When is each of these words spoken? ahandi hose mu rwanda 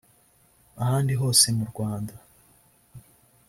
ahandi 0.83 1.13
hose 1.21 1.45
mu 1.57 1.65
rwanda 1.71 2.13